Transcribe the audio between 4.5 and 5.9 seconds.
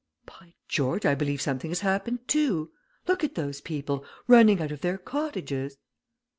out of their cottages!"